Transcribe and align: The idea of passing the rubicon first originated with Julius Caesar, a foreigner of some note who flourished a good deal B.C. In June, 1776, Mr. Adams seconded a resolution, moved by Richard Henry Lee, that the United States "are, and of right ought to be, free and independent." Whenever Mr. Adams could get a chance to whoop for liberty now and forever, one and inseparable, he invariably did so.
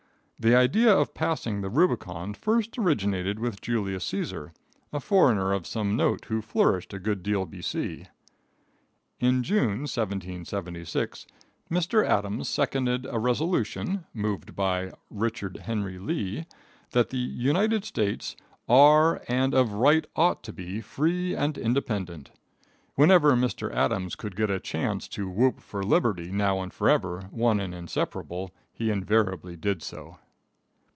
The 0.43 0.55
idea 0.55 0.91
of 0.91 1.13
passing 1.13 1.61
the 1.61 1.69
rubicon 1.69 2.33
first 2.33 2.75
originated 2.79 3.37
with 3.37 3.61
Julius 3.61 4.03
Caesar, 4.05 4.51
a 4.91 4.99
foreigner 4.99 5.53
of 5.53 5.67
some 5.67 5.95
note 5.95 6.25
who 6.29 6.41
flourished 6.41 6.95
a 6.95 6.99
good 6.99 7.21
deal 7.21 7.45
B.C. 7.45 8.07
In 9.19 9.43
June, 9.43 9.81
1776, 9.85 11.27
Mr. 11.69 12.03
Adams 12.03 12.49
seconded 12.49 13.05
a 13.07 13.19
resolution, 13.19 14.05
moved 14.15 14.55
by 14.55 14.91
Richard 15.11 15.57
Henry 15.65 15.99
Lee, 15.99 16.45
that 16.89 17.11
the 17.11 17.17
United 17.19 17.85
States 17.85 18.35
"are, 18.67 19.21
and 19.27 19.53
of 19.53 19.73
right 19.73 20.07
ought 20.15 20.41
to 20.41 20.51
be, 20.51 20.81
free 20.81 21.35
and 21.35 21.55
independent." 21.55 22.31
Whenever 22.95 23.33
Mr. 23.33 23.71
Adams 23.71 24.15
could 24.15 24.35
get 24.35 24.49
a 24.49 24.59
chance 24.59 25.07
to 25.09 25.29
whoop 25.29 25.59
for 25.59 25.83
liberty 25.83 26.31
now 26.31 26.61
and 26.63 26.73
forever, 26.73 27.27
one 27.29 27.59
and 27.59 27.75
inseparable, 27.75 28.49
he 28.73 28.89
invariably 28.89 29.55
did 29.55 29.83
so. 29.83 30.17